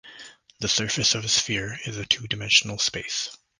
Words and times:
The 0.61 0.67
surface 0.67 1.13
of 1.13 1.23
a 1.23 1.27
sphere 1.27 1.79
is 1.85 1.95
a 1.95 2.07
two-dimensional 2.07 2.79
space. 2.79 3.37